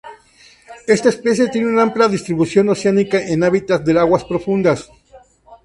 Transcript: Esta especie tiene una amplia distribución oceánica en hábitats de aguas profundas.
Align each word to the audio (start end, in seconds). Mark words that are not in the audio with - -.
Esta 0.87 1.09
especie 1.09 1.49
tiene 1.49 1.67
una 1.67 1.83
amplia 1.83 2.07
distribución 2.07 2.69
oceánica 2.69 3.19
en 3.21 3.43
hábitats 3.43 3.85
de 3.85 3.99
aguas 3.99 4.25
profundas. 4.25 4.89